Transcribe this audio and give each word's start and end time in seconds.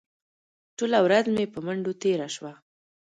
ټوله 0.77 0.99
ورځ 1.05 1.25
مې 1.33 1.45
په 1.53 1.59
منډو 1.65 1.91
تېره 2.01 2.27
شوه. 2.35 2.53